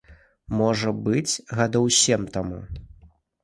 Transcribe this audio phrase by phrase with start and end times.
[0.61, 2.59] Можа быць, гадоў сем таму.